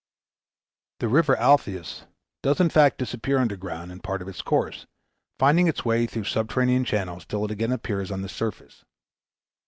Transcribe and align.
The 1.01 1.07
River 1.07 1.37
Alpheus 1.37 2.05
does 2.41 2.59
in 2.59 2.71
fact 2.71 2.97
disappear 2.97 3.37
underground, 3.37 3.91
in 3.91 3.99
part 3.99 4.23
of 4.23 4.27
its 4.27 4.41
course, 4.41 4.87
finding 5.37 5.67
its 5.67 5.85
way 5.85 6.07
through 6.07 6.23
subterranean 6.23 6.85
channels 6.85 7.23
till 7.23 7.45
it 7.45 7.51
again 7.51 7.71
appears 7.71 8.09
on 8.09 8.23
the 8.23 8.27
surface. 8.29 8.83